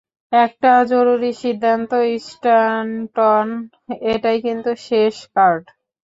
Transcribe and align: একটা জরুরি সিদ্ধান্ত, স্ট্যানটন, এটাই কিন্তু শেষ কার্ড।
একটা 0.33 0.71
জরুরি 0.91 1.31
সিদ্ধান্ত, 1.41 1.91
স্ট্যানটন, 2.25 3.47
এটাই 4.13 4.37
কিন্তু 4.45 4.69
শেষ 4.87 5.15
কার্ড। 5.35 5.63